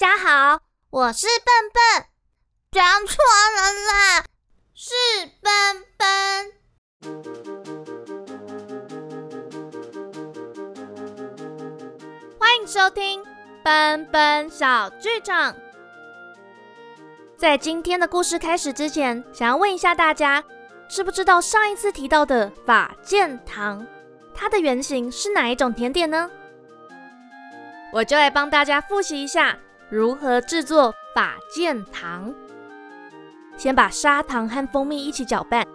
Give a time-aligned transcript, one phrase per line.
[0.00, 2.06] 大家好，我是笨笨，
[2.70, 3.16] 讲错
[3.56, 4.24] 了啦，
[4.72, 4.94] 是
[5.42, 5.50] 笨
[5.96, 6.06] 笨。
[12.38, 13.24] 欢迎收听
[13.64, 15.52] 笨笨小剧场。
[17.36, 20.44] 在今天的故事开始之前，想要问一下大家，
[20.88, 23.84] 知不知道上一次提到的法剑糖，
[24.32, 26.30] 它的原型是哪一种甜点呢？
[27.92, 29.58] 我就来帮大家复习一下
[29.90, 32.34] 如何制作法剑糖。
[33.56, 35.66] 先把砂糖和蜂蜜一起搅拌，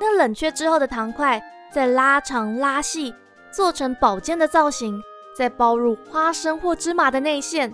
[0.00, 1.40] 那冷却之后的糖块
[1.72, 3.14] 再拉长拉细，
[3.50, 5.00] 做成宝剑的造型，
[5.36, 7.72] 再包入花生或芝麻的内馅。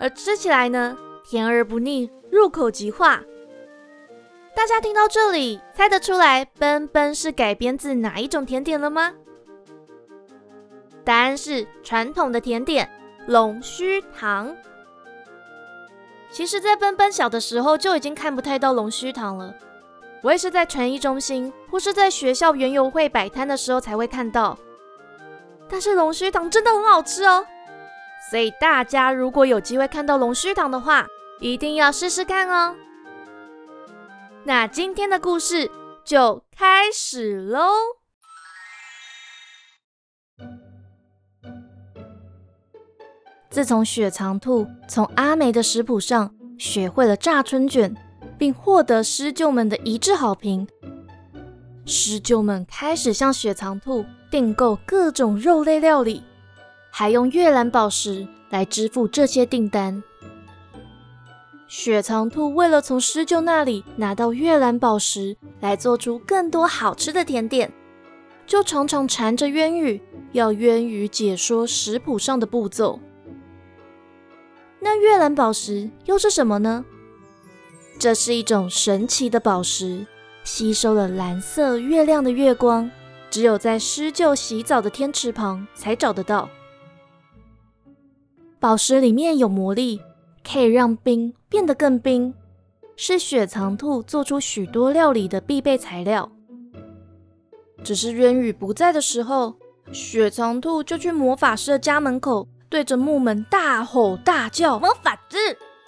[0.00, 3.22] 而吃起来呢，甜而不腻，入口即化。
[4.56, 9.12] 大家听到这里，猜得出来奔奔是改编自哪一种甜点了吗？
[11.04, 12.88] 答案是传统的甜点
[13.26, 14.56] 龙须糖。
[16.30, 19.54] 其实，在奔奔小的时候就已经看不太到龙须糖了。
[20.22, 24.56] 我也是在传艺中心或是在学校园游会摆摊的时候才会看到。
[25.68, 27.44] 但是龙须糖真的很好吃哦，
[28.30, 31.06] 所以大家如果有机会看到龙须糖的话，
[31.40, 32.76] 一定要试试看哦。
[34.44, 35.70] 那今天的故事
[36.04, 37.68] 就开始喽。
[43.52, 47.94] 自从雪藏兔从阿梅的食谱上学会了炸春卷，
[48.38, 50.66] 并获得狮鹫们的一致好评，
[51.84, 56.22] 狮鹫们开始向雪藏兔订购各种肉类料理，
[56.90, 60.02] 还用月兰宝石来支付这些订单。
[61.68, 67.70] 雪藏兔为了从狮鹫那里拿到月兰宝石，来做出更多好吃的甜点，
[68.46, 70.00] 就常常缠着渊羽，
[70.32, 72.98] 要渊羽解说食谱上的步骤。
[74.84, 76.84] 那月蓝宝石又是什么呢？
[78.00, 80.04] 这是一种神奇的宝石，
[80.42, 82.90] 吸收了蓝色月亮的月光，
[83.30, 86.50] 只有在狮鹫洗澡的天池旁才找得到。
[88.58, 90.00] 宝石里面有魔力，
[90.42, 92.34] 可以让冰变得更冰，
[92.96, 96.28] 是雪藏兔做出许多料理的必备材料。
[97.84, 99.54] 只是渊羽不在的时候，
[99.92, 102.48] 雪藏兔就去魔法师的家门口。
[102.72, 105.36] 对着木门大吼大叫，魔法师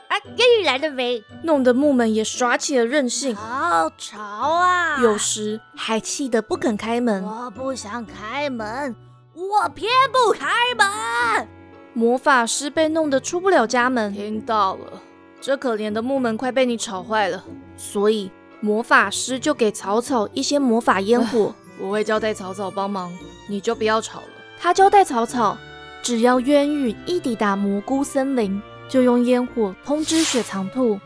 [0.09, 1.25] 啊，渊羽来了没？
[1.43, 5.01] 弄得木门也耍起了任性，好吵啊！
[5.01, 7.25] 有时还气得不肯开门。
[7.25, 8.95] 我不想开门，
[9.33, 10.47] 我偏不开
[10.77, 11.49] 门。
[11.95, 14.13] 魔法师被弄得出不了家门。
[14.13, 15.01] 听到了，
[15.41, 17.43] 这可怜的木门快被你吵坏了，
[17.79, 18.31] 所以
[18.61, 21.55] 魔法师就给草草一些魔法烟火。
[21.81, 23.11] 我会交代草草帮忙，
[23.49, 24.27] 你就不要吵了。
[24.61, 25.57] 他交代草草。
[26.05, 28.61] 只要渊羽一抵达蘑菇森林，
[28.91, 31.01] 就用烟火通知雪藏兔。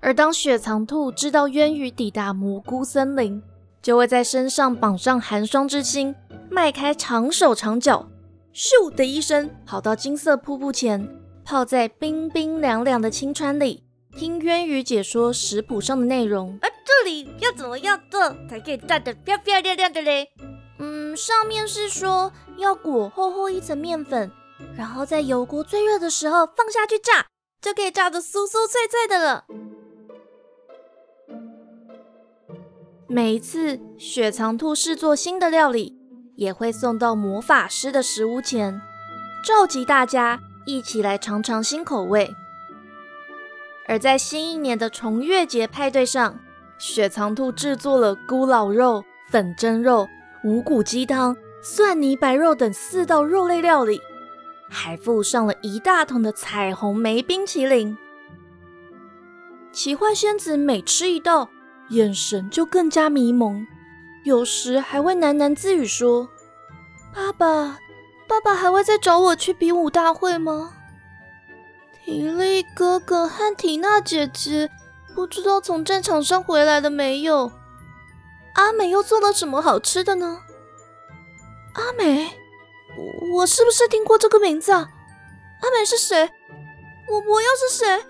[0.00, 3.42] 而当雪藏兔知道渊羽抵达蘑菇森林，
[3.82, 6.14] 就会在身上绑上寒霜之心，
[6.50, 8.08] 迈开长手长脚，
[8.54, 11.06] 咻的一声跑到金色瀑布前，
[11.44, 13.82] 泡在冰冰凉凉的清川里，
[14.16, 16.58] 听渊羽解说食谱上的内容。
[16.62, 20.30] 啊，这里要怎么样做才可以炸得漂漂亮亮的嘞？
[20.78, 24.30] 嗯，上面是说要裹厚厚一层面粉，
[24.76, 27.26] 然后在油锅最热的时候放下去炸，
[27.60, 29.44] 就可以炸得酥酥脆脆的了。
[33.08, 35.96] 每一次雪藏兔试做新的料理，
[36.34, 38.80] 也会送到魔法师的食屋前，
[39.44, 42.34] 召集大家一起来尝尝新口味。
[43.86, 46.38] 而在新一年的重月节派对上，
[46.76, 50.08] 雪藏兔制作了咕老肉、粉蒸肉。
[50.46, 54.00] 五谷鸡汤、蒜泥白肉等四道肉类料理，
[54.70, 57.98] 还附上了一大桶的彩虹梅冰淇淋。
[59.72, 61.50] 奇幻仙子每吃一道，
[61.88, 63.66] 眼神就更加迷蒙，
[64.22, 66.28] 有时还会喃喃自语说
[67.12, 67.80] ：“爸爸，
[68.28, 70.74] 爸爸还会再找我去比武大会吗？”
[72.04, 74.70] 提利哥哥和缇娜姐姐
[75.12, 77.50] 不知道从战场上回来了没有。
[78.54, 80.40] 阿美又做了什么好吃的呢？
[81.76, 82.30] 阿美，
[83.34, 84.88] 我是不是听过这个名字啊？
[85.60, 86.30] 阿美是谁？
[87.08, 88.04] 我我又是谁？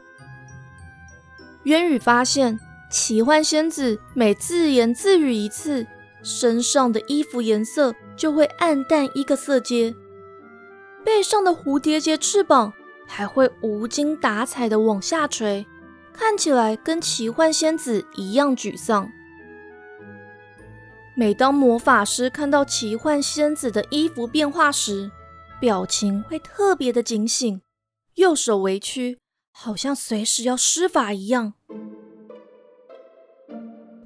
[1.64, 2.58] 渊羽发现，
[2.90, 5.84] 奇幻仙子每自言自语一次，
[6.22, 9.92] 身上的衣服颜色就会暗淡一个色阶，
[11.04, 12.72] 背上的蝴蝶结翅膀
[13.04, 15.66] 还会无精打采的往下垂，
[16.12, 19.10] 看起来跟奇幻仙子一样沮丧。
[21.18, 25.10] 每当魔法师看到奇幻仙子的衣服变化时，
[25.58, 27.62] 表情会特别的警醒，
[28.16, 29.18] 右手微曲，
[29.50, 31.54] 好像随时要施法一样。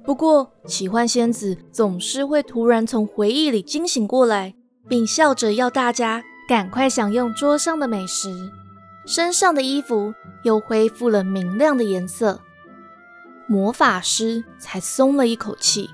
[0.05, 4.55] 不过，奇幻仙子总是会突然从回忆里惊醒过来，
[4.87, 8.29] 并笑着要大家赶快享用桌上的美食，
[9.05, 10.13] 身上的衣服
[10.45, 12.39] 又恢复了明亮的颜色。
[13.47, 15.89] 魔法师才松了一口气。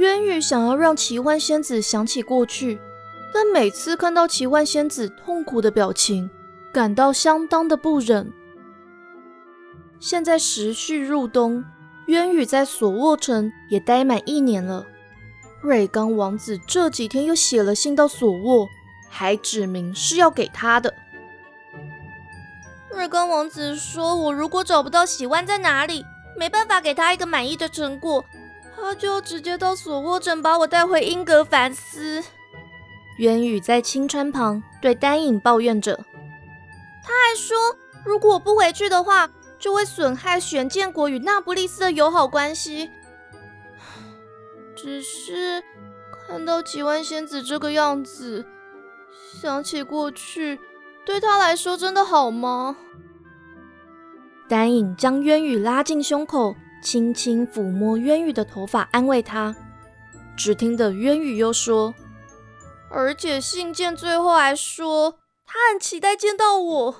[0.00, 2.80] 渊羽想要让奇幻仙子想起过去，
[3.34, 6.30] 但每次看到奇幻仙子痛苦的表情，
[6.72, 8.32] 感到相当的不忍。
[9.98, 11.62] 现在时序入冬，
[12.06, 14.86] 渊羽在索沃城也待满一年了。
[15.60, 18.66] 瑞刚王子这几天又写了信到索沃，
[19.10, 20.94] 还指明是要给他的。
[22.90, 26.02] 瑞刚王子说：“我如果找不到喜欢在哪里，
[26.38, 28.24] 没办法给他一个满意的成果，
[28.80, 32.22] 他就直接到索沃镇把我带回英格凡斯。”
[33.18, 35.96] 渊羽在青川旁对丹影抱怨着，
[37.04, 37.56] 他还说
[38.04, 39.30] ：“如果我不回去的话。”
[39.60, 42.88] 就会损害玄剑国与那不勒斯的友好关系。
[44.74, 45.62] 只是
[46.26, 48.46] 看到几万仙子这个样子，
[49.38, 50.58] 想起过去，
[51.04, 52.78] 对他来说真的好吗？
[54.48, 59.54] 丹影将渊羽拉进胸口，轻轻抚摸渊羽的头发，安慰他。
[60.36, 61.94] 只听得渊羽又说
[62.90, 66.94] ：“而且信件最后还说，他很期待见到我。”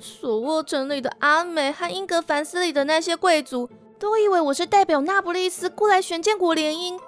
[0.00, 3.68] 索沃城里的阿美和英格凡斯里的那些贵族
[3.98, 6.98] 都以为我是代表那不勒斯过来玄剑国联姻，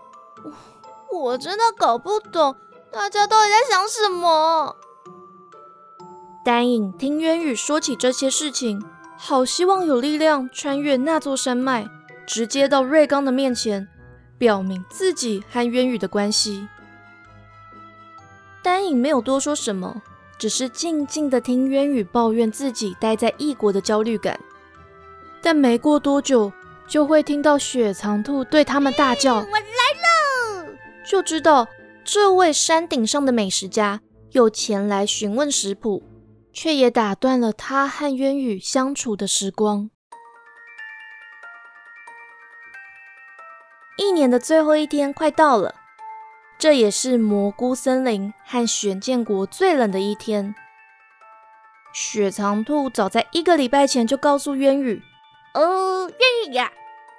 [1.11, 2.55] 我真的搞不懂
[2.93, 4.77] 大家到底在想什么。
[6.45, 8.85] 丹影听渊羽说起这些事情，
[9.27, 11.89] 好希望有力量穿越那座山脉，
[12.27, 13.89] 直接到瑞刚的面前，
[14.37, 16.69] 表明自己和渊羽的关系。
[18.63, 20.03] 丹影没有多说什么。
[20.37, 24.39] 只是静静的听渊羽抱怨自己待在异国的焦虑感，
[25.41, 26.53] 但没过多久，
[26.87, 30.75] 就会听到雪藏兔对他们大叫：“我来了！”
[31.09, 31.67] 就知道
[32.05, 34.01] 这位山顶上的美食家
[34.33, 36.03] 又前来询问食谱，
[36.55, 39.91] 却也打断了他和渊羽相处的时光。
[43.99, 45.75] 一年的最后一天快到了。
[46.57, 50.55] 这也是蘑菇森林和玄剑国最冷的一天。
[51.93, 55.03] 雪藏兔早在一个礼拜前就告诉渊羽
[55.55, 56.73] ：“哦，渊羽呀，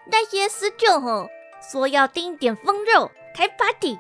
[0.10, 1.28] 那些狮鹫吼
[1.62, 3.96] 说要订一点风肉开 party，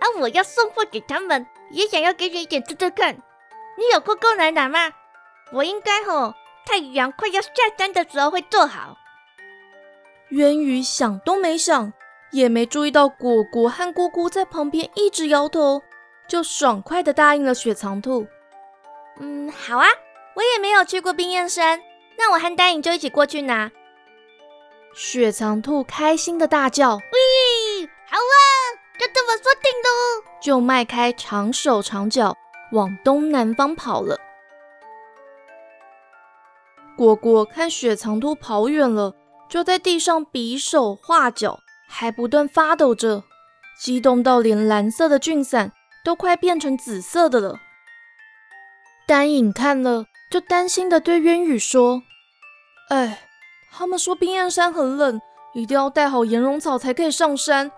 [0.00, 3.22] 啊，我要送货给他们，也想要给你一点吃吃看。
[3.80, 4.92] 你有过够难拿吗？
[5.52, 6.34] 我应该吼
[6.64, 8.96] 太阳快要下山的时候会做好。”
[10.30, 11.92] 渊羽想都没想。
[12.32, 15.82] 也没注意到果果和姑姑在旁边一直摇头，
[16.28, 18.24] 就爽快的答应了雪藏兔。
[19.18, 19.88] 嗯，好啊，
[20.34, 21.82] 我也没有去过冰焰山，
[22.16, 23.72] 那我和丹影就一起过去拿。
[24.94, 28.38] 雪藏兔开心的大叫：“喂，好啊，
[28.96, 29.88] 就这么说定的。”
[30.40, 32.36] 就迈开长手长脚
[32.72, 34.18] 往东南方跑了。
[36.96, 39.14] 果果看雪藏兔跑远了，
[39.48, 41.58] 就在地上比手画脚。
[41.92, 43.24] 还不断发抖着，
[43.80, 45.72] 激动到连蓝色的菌伞
[46.04, 47.58] 都快变成紫色的了。
[49.08, 52.04] 丹影看了，就担心的对渊羽说
[52.90, 53.22] ：“哎，
[53.72, 55.20] 他们说冰焰山很冷，
[55.52, 57.72] 一定要带好岩绒草才可以上山。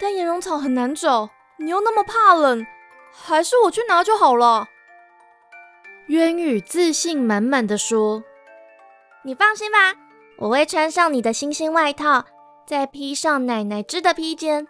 [0.00, 2.64] 但岩绒草很难找，你又那么怕冷，
[3.24, 4.68] 还是我去拿就好了。”
[6.08, 8.22] 渊羽自信满满的说
[9.24, 9.94] ：“你放心吧，
[10.38, 12.24] 我会穿上你的星星外套。”
[12.66, 14.68] 再披上奶奶织的披肩，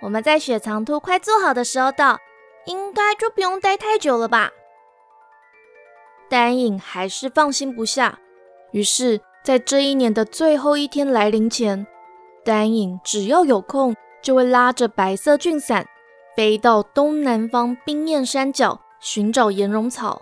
[0.00, 2.18] 我们在雪藏兔快做好的时候到，
[2.64, 4.50] 应该就不用待太久了吧？
[6.30, 8.18] 丹影还是放心不下，
[8.72, 11.86] 于是，在这一年的最后一天来临前，
[12.42, 15.86] 丹影只要有空，就会拉着白色俊伞，
[16.36, 20.20] 飞到东南方冰焰山脚寻找岩溶草。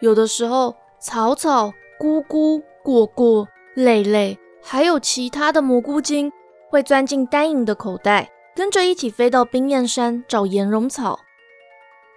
[0.00, 4.36] 有的时候，草草、菇菇、果果、累累。
[4.64, 6.32] 还有其他的蘑菇精
[6.70, 11.18] 会钻进丹影的口袋，跟着一起飞到冰焰山找岩溶草。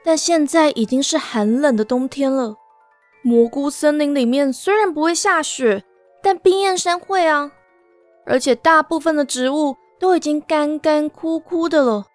[0.03, 2.55] 但现在已经是寒冷的冬天了，
[3.23, 5.83] 蘑菇森林里面虽然不会下雪，
[6.21, 7.51] 但冰焰山会啊。
[8.27, 12.05] 而且大部分的植物都已经干干枯枯的了，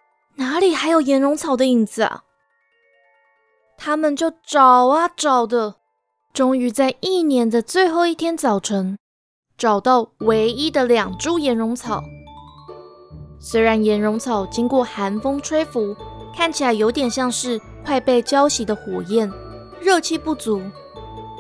[0.41, 2.23] 哪里还有岩绒草的影子啊？
[3.77, 5.75] 他们就找啊找的，
[6.33, 8.97] 终于在一年的最后一天早晨。
[9.59, 12.03] 找到唯一的两株岩绒草，
[13.39, 15.95] 虽然岩绒草经过寒风吹拂，
[16.35, 19.31] 看起来有点像是快被浇熄的火焰，
[19.79, 20.63] 热气不足。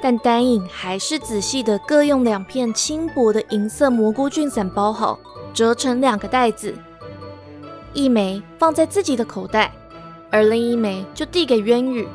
[0.02, 5.19] 但丹影还是仔细的各用两片轻薄的银色蘑菇菌伞包好，
[5.54, 6.75] 折成两个袋子，
[7.93, 9.73] 一枚放在自己的口袋，
[10.31, 12.07] 而另一枚就递给渊羽。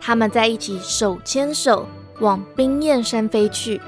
[0.00, 1.86] 他们在一起手牵手
[2.20, 3.80] 往冰焰山飞去。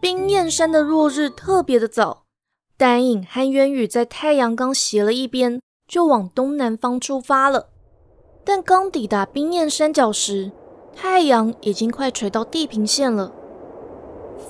[0.00, 2.24] 冰焰山的落日特别的早，
[2.76, 7.68] 丹影和渊羽在太阳刚斜了一边，就往东南方出发了。
[8.44, 10.50] 但刚抵达冰焰山脚时，
[10.96, 13.32] 太阳已经快垂到地平线了。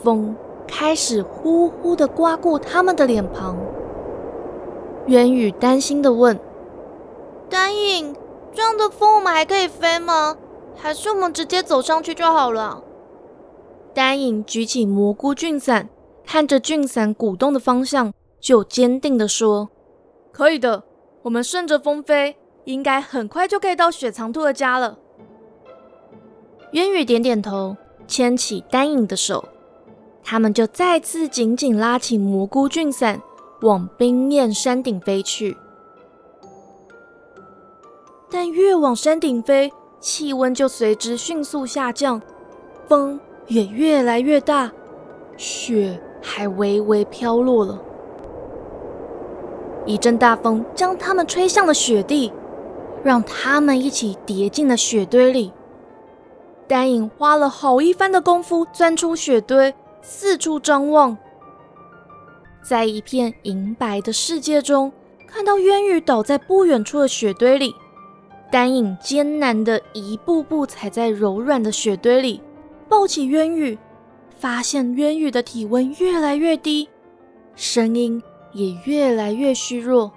[0.03, 0.35] 风
[0.67, 3.57] 开始呼呼的刮过他们的脸庞。
[5.07, 6.39] 渊宇担心的问
[7.51, 8.15] ：“丹影，
[8.53, 10.37] 这样的风我们还可以飞吗？
[10.77, 12.83] 还是我们直接走上去就好了？”
[13.95, 15.89] 丹影举起蘑菇菌伞，
[16.25, 19.69] 看着菌伞鼓动的方向，就坚定的说
[20.33, 20.85] ：“可以的，
[21.23, 24.97] 我们顺着风飞。”应该很快就可以到雪藏兔的家了。
[26.71, 27.77] 渊宇点点头，
[28.07, 29.45] 牵起丹影的手，
[30.23, 33.21] 他们就再次紧紧拉起蘑菇菌伞，
[33.61, 35.57] 往冰焰山顶飞去。
[38.31, 42.21] 但越往山顶飞，气温就随之迅速下降，
[42.89, 44.73] 风也越来越大，
[45.37, 47.79] 雪还微微飘落了。
[49.85, 52.33] 一阵大风将他们吹向了雪地。
[53.05, 55.53] 让他们一起跌进了雪堆里。
[56.69, 61.17] 丹影花了好一番的功夫钻出雪堆，四处张望，
[62.63, 64.93] 在一片银白的世界中，
[65.27, 67.75] 看到渊羽倒在不远处的雪堆里。
[68.51, 72.43] 丹影艰难的一步步踩在柔软的雪堆里，
[72.89, 73.79] 抱起渊羽，
[74.39, 76.89] 发现渊羽的体温越来越低，
[77.55, 80.13] 声音也越来越虚弱。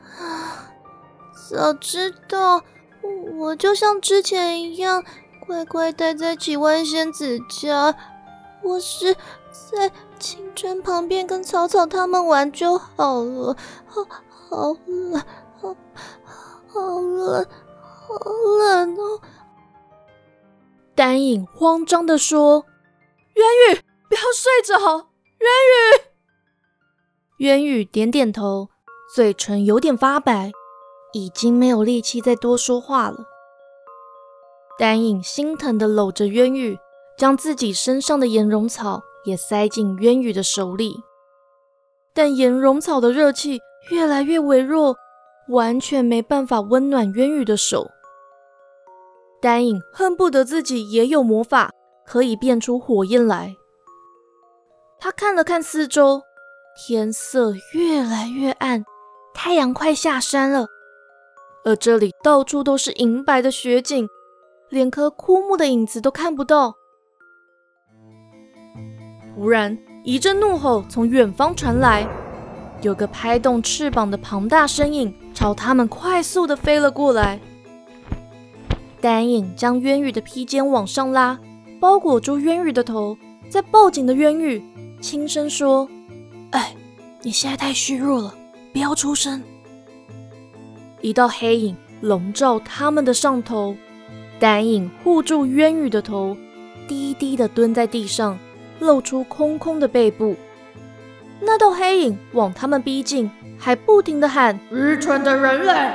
[1.50, 2.62] 早知道，
[3.38, 5.02] 我就像之前一样，
[5.44, 7.96] 乖乖待在几万仙子家，
[8.64, 9.14] 我是
[9.70, 13.56] 在清真旁边跟草草他们玩就好了。
[13.86, 15.22] 好，好冷，
[15.60, 15.76] 好，
[16.66, 17.46] 好冷，
[17.78, 18.14] 好
[18.58, 19.20] 冷哦！
[20.94, 22.64] 丹影慌张的说
[23.34, 23.74] ：“渊羽，
[24.08, 24.78] 不要睡着，
[25.38, 26.04] 渊羽。”
[27.44, 28.70] 渊羽点点头，
[29.14, 30.52] 嘴唇有点发白。
[31.16, 33.24] 已经没有力气再多说话了。
[34.76, 36.76] 丹影心疼的搂着渊羽，
[37.16, 41.02] 将自己身上的岩绒草也塞进渊羽的手里，
[42.12, 44.96] 但岩绒草的热气越来越微弱，
[45.48, 47.90] 完全没办法温暖渊羽的手。
[49.40, 51.70] 丹影恨不得自己也有魔法，
[52.06, 53.54] 可以变出火焰来。
[54.98, 56.22] 他看了看四周，
[56.76, 58.84] 天色越来越暗，
[59.34, 60.66] 太阳快下山了。
[61.64, 64.08] 而这里到处都是银白的雪景，
[64.70, 66.74] 连棵枯木的影子都看不到。
[69.34, 72.06] 忽然，一阵怒吼从远方传来，
[72.82, 77.40] 有个拍动翅膀的庞大身影朝他们快速的飞了过来。
[79.00, 81.38] 丹影将渊羽的披肩往上拉，
[81.80, 83.18] 包裹住渊羽的头，
[83.50, 84.62] 在抱紧的渊羽
[85.00, 85.88] 轻声说
[86.52, 86.74] ：“哎，
[87.22, 88.34] 你现在太虚弱了，
[88.72, 89.42] 不要出声。”
[91.02, 93.76] 一道黑影笼罩他们的上头，
[94.38, 96.36] 丹影护住渊羽的头，
[96.88, 98.38] 低低的蹲在地上，
[98.80, 100.36] 露出空空的背部。
[101.40, 105.92] 那道黑影往他们逼近，还不停的喊：“愚蠢的人类，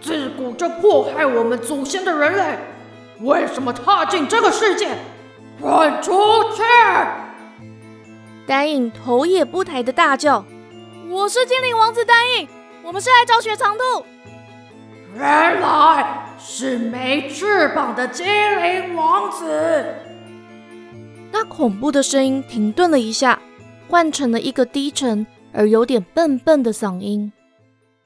[0.00, 2.58] 自古就迫害我们祖先的人类，
[3.20, 4.88] 为什么踏进这个世界？
[5.60, 6.12] 滚出
[6.54, 6.62] 去！”
[8.46, 10.44] 丹影头也不抬的大叫
[11.10, 12.48] ：“我是精灵王子丹影，
[12.82, 14.04] 我们是来找雪藏兔。”
[15.16, 19.84] 原来是没翅膀的精灵王子。
[21.34, 23.42] 那恐怖的声音停顿了一下，
[23.88, 27.32] 换成了一个低沉而有点笨笨的嗓音：“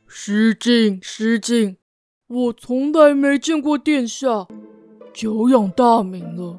[0.09, 1.77] 失敬失敬，
[2.27, 4.49] 我从来没见过殿下，
[5.13, 6.59] 久仰大名了。”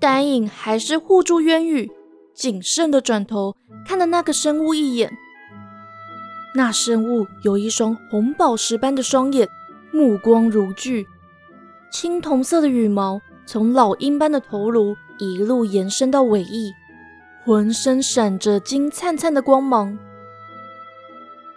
[0.00, 1.92] 丹影还是护住渊羽，
[2.34, 3.54] 谨慎的转头
[3.86, 5.12] 看了那个生物一眼。
[6.54, 9.46] 那生物有一双红宝石般的双眼，
[9.92, 11.06] 目光如炬，
[11.98, 16.74] 青铜色的羽毛从老鹰般的头颅一路延伸到尾翼，
[17.42, 19.98] 浑身闪着金灿灿的光芒。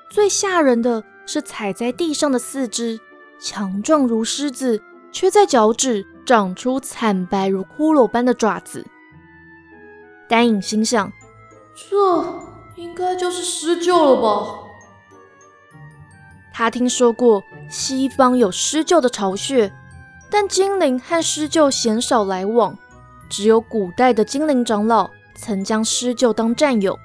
[0.10, 2.98] 最吓人的是踩在地上的四肢，
[3.38, 4.82] 强壮如狮子，
[5.12, 8.88] 却在脚趾长出惨白如骷髅般的爪子。
[10.30, 11.12] 丹影心想：
[11.76, 12.24] 这
[12.78, 14.58] 应该就是狮鹫了吧。
[16.54, 19.70] 他听说过西方有狮鹫的巢穴，
[20.32, 22.78] 但精灵和狮鹫鲜少来往，
[23.30, 26.98] 只有古代的精灵长老曾将狮鹫当战友。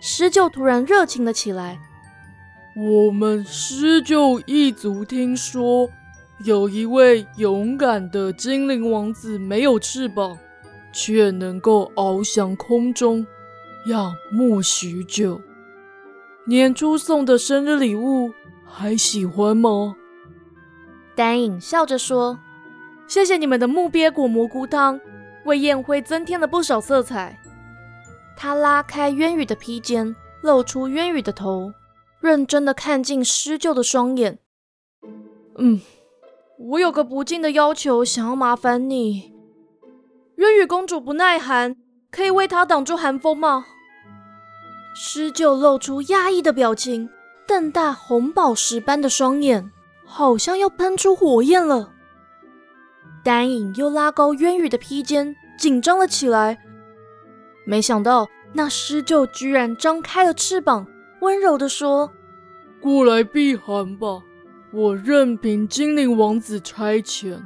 [0.00, 1.80] 狮鹫突然热情了起来。
[2.74, 5.88] 我们狮鹫一族听说，
[6.44, 10.38] 有一位勇敢的精灵王子，没有翅膀，
[10.92, 13.26] 却能够翱翔空中，
[13.88, 15.40] 仰慕许久。
[16.46, 18.32] 年初送的生日礼物
[18.64, 19.94] 还喜欢吗？
[21.14, 22.38] 丹影笑着说
[23.06, 25.00] ：“谢谢你们的木鳖果蘑菇汤，
[25.44, 27.38] 为宴会增添了不少色彩。”
[28.36, 31.72] 他拉开渊羽的披肩，露出渊羽的头，
[32.20, 34.38] 认真的看进施救的双眼。
[35.58, 35.80] 嗯，
[36.58, 39.32] 我有个不敬的要求，想要麻烦你。
[40.36, 41.76] 渊羽公主不耐寒，
[42.10, 43.66] 可以为她挡住寒风吗？
[44.94, 47.08] 施救露出压抑的表情，
[47.46, 49.70] 瞪大红宝石般的双眼，
[50.12, 51.90] 好像要喷出火焰了。
[53.24, 56.58] 丹影又拉高渊羽的披肩，紧张了起来。
[57.64, 60.86] 没想到那狮鹫居然张开了翅膀，
[61.22, 62.12] 温柔地说
[62.78, 64.22] ：“过来避寒吧，
[64.74, 67.40] 我任凭精灵王子差遣。”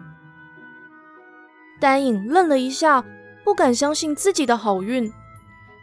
[1.78, 3.04] 丹影愣了一下，
[3.44, 5.12] 不敢相信自己的好运。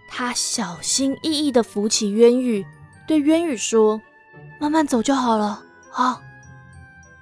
[0.10, 2.66] 他小心翼翼地扶起渊羽，
[3.08, 4.02] 对渊羽说
[4.60, 6.22] ：“慢慢走就好了。”好。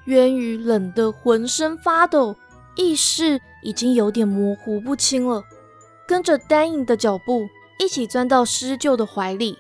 [0.06, 2.36] 渊羽冷得浑身发抖，
[2.76, 5.44] 意识已经有点模糊不清了，
[6.08, 7.48] 跟着丹影的脚步
[7.80, 9.58] 一起钻到狮鹫的怀里，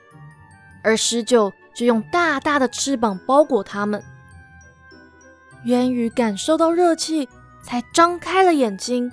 [0.83, 4.03] 而狮鹫就用大大的翅膀包裹他们。
[5.65, 7.29] 渊羽感受到热气，
[7.63, 9.12] 才张开了眼睛，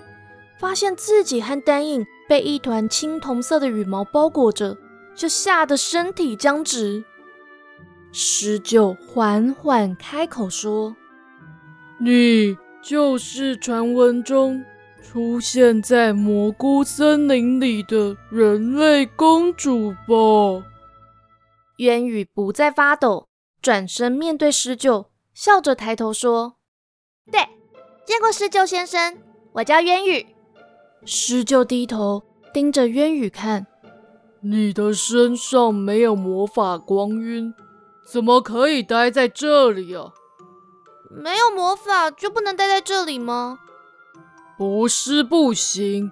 [0.59, 2.07] 发现自己和丹影。
[2.29, 4.77] 被一团青铜色的羽毛包裹着，
[5.17, 7.03] 就吓得身体僵直。
[8.13, 10.95] 狮鹫缓缓开口说
[12.01, 14.65] ：“你就是传闻中
[15.03, 20.65] 出现在蘑菇森林里的人类公主吧？”
[21.79, 23.29] 渊羽不再发抖，
[23.61, 26.57] 转身面对施救，笑着抬头说
[27.31, 27.41] ：“对，
[28.05, 29.17] 见过施救先生，
[29.53, 30.27] 我叫渊羽。”
[31.05, 33.67] 施救低头盯着渊羽看，
[34.41, 37.55] 你的身上没有魔法光晕，
[38.11, 40.13] 怎么可以待在这里啊？
[41.11, 43.59] 没有魔法就不能待在这里吗？
[44.57, 46.11] 不是不行，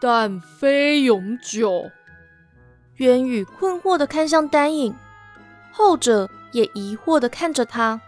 [0.00, 1.90] 但非永久。
[2.96, 4.94] 渊羽困惑的看向丹影，
[5.72, 8.00] 后者也疑惑的看着他。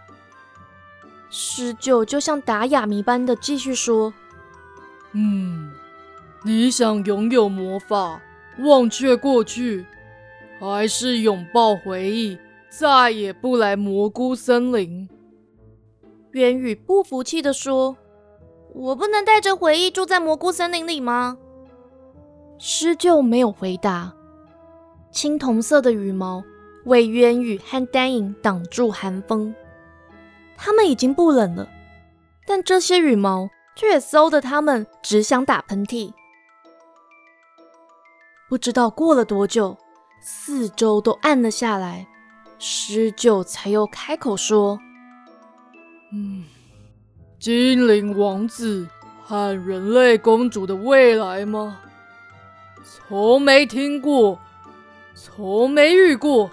[1.31, 4.15] 施救就像打哑谜般的继续说
[5.13, 5.73] ：“嗯。”
[6.47, 8.21] 你想拥有魔法，
[8.59, 9.87] 忘却过去，
[10.61, 15.09] 还是拥抱回忆，再也不来蘑菇森林？
[16.35, 17.97] 渊羽不服气地说
[18.75, 21.39] ：“我不能带着回忆住在蘑菇森林里吗？”
[22.59, 24.13] 施鹫没有回答。
[25.13, 26.43] 青铜色的羽毛
[26.87, 29.55] 为渊羽和丹影挡住寒风，
[30.57, 31.69] 他们已经不冷了，
[32.49, 36.13] 但这些羽毛却骚的他们只想打喷嚏。
[38.49, 39.77] 不知道过了多久，
[40.21, 42.09] 四周都暗了下来，
[42.59, 44.81] 施鹫才又开口说
[46.17, 46.45] ：“嗯，
[47.41, 48.87] 精灵王子
[49.25, 51.81] 和人类公主的未来吗？
[52.85, 54.39] 从没听过，
[55.17, 56.49] 从没遇过，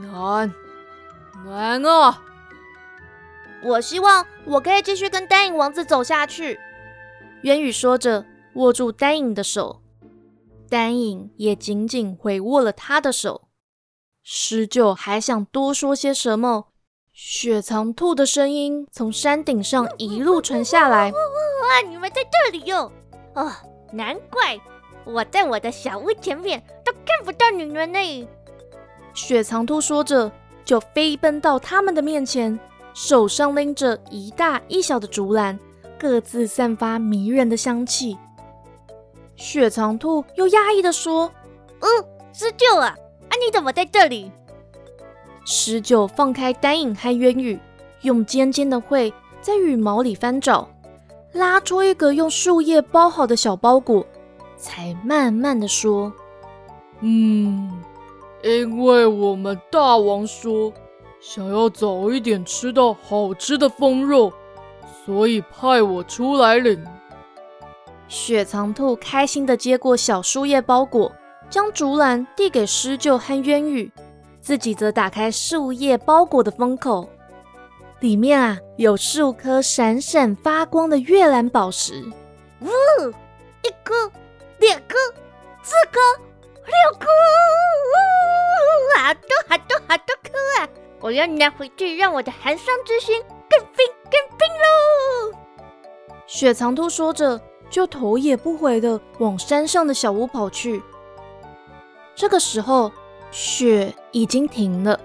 [0.00, 0.54] 难，
[1.44, 2.22] 难啊！
[3.64, 6.60] 我希望我可以继续跟丹影王子走下去。”
[7.42, 8.24] 渊羽说着，
[8.54, 9.82] 握住丹影的手。
[10.68, 13.48] 丹影也紧紧回握了他的手。
[14.22, 16.67] 施救还想多说些什么，
[17.20, 22.92] 雪藏兔的声音从山顶上一路传下来：“哇，你们在这里哟！
[23.34, 23.50] 哦，
[23.90, 24.56] 难怪
[25.04, 28.28] 我在我的小屋前面都看不到你们呢。”
[29.14, 30.30] 雪藏兔说着，
[30.64, 32.56] 就飞奔到他们的面前，
[32.94, 35.58] 手上拎着一大一小的竹篮，
[35.98, 38.16] 各自散发迷人的香气。
[39.34, 41.32] 雪藏兔又压抑地说
[41.82, 41.88] ：“嗯，
[42.32, 42.96] 施救啊！
[43.28, 44.30] 啊，你怎么在这里？”
[45.50, 47.58] 施救放开丹影和渊羽，
[48.02, 50.68] 用尖尖的喙在羽毛里翻找，
[51.32, 54.04] 拉出一个用树叶包好的小包裹，
[54.58, 56.12] 才慢慢的说
[57.00, 57.82] ：“嗯，
[58.42, 60.70] 因为我们大王说
[61.18, 64.30] 想要早一点吃到好吃的蜂肉，
[65.06, 66.84] 所以派我出来领。”
[68.06, 71.10] 雪藏兔开心的接过小树叶包裹，
[71.48, 73.90] 将竹篮递给施鹫和渊羽，
[74.48, 77.06] 自己则打开树叶包裹的封口，
[78.00, 82.02] 里面啊有数颗闪闪发光的月蓝宝石。
[82.62, 82.66] 呜，
[83.62, 84.10] 一颗，
[84.56, 84.96] 两颗，
[85.62, 86.00] 四颗，
[86.64, 87.06] 六颗，
[88.96, 90.68] 好多好多好多颗啊！
[91.00, 95.38] 我要拿回去，让我的寒霜之心更冰更冰喽！
[96.26, 100.82] 雪藏兔说着，就头也不回的往山上的小屋跑去。
[102.14, 102.90] 这个时候，
[103.30, 104.98] 雪已经停了。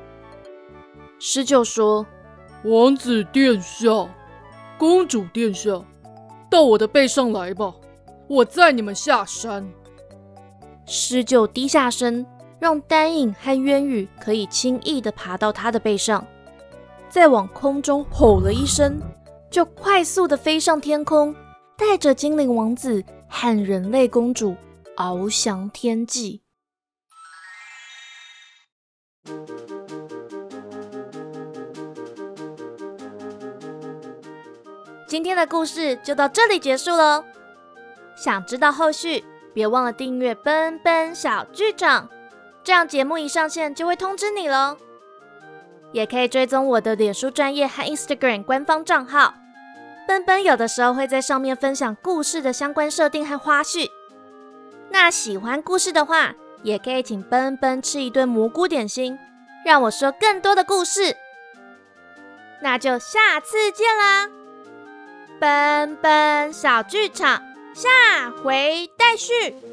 [1.19, 2.05] 狮鹫说
[2.65, 4.09] ：“王子殿下，
[4.77, 5.81] 公主殿下，
[6.49, 7.73] 到我的背上来吧，
[8.27, 9.67] 我载你们下山。”
[10.85, 12.25] 狮鹫低下身，
[12.59, 16.25] 让丹影和渊羽可以轻易的爬到他的背上，
[17.09, 18.99] 再往空中吼了一声。
[19.49, 21.33] 就快速的飞上天空，
[21.77, 24.55] 带着精灵王子和人类公主
[24.97, 26.42] 翱翔天际。
[35.13, 37.23] 今天的故事就到这里结束喽。
[38.15, 39.23] 想知道后续，
[39.53, 42.09] 别忘了订阅奔奔小剧场，
[42.63, 44.75] 这样节目一上线就会通知你喽。
[45.91, 49.35] 也可以追踪我的脸书专业和 Instagram 官方账号。
[50.07, 53.91] 奔奔有的时候会在上面分享故事的相关设定和花絮。
[54.89, 59.19] 那喜欢故事的话，也可以请奔奔吃一顿蘑菇点心，
[59.63, 61.15] 让我说更多的故事。
[62.63, 64.27] 那就下次见啦！
[65.43, 67.43] 奔奔小剧场
[67.75, 69.72] 下回待续。